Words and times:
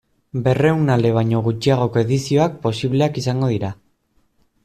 Berrehun 0.45 0.87
ale 0.93 1.11
baino 1.17 1.41
gutxiagoko 1.47 2.01
edizioak 2.05 2.57
posibleak 2.65 3.23
izango 3.25 3.53
dira. 3.55 3.73